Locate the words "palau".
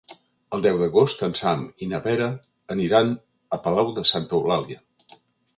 3.69-3.93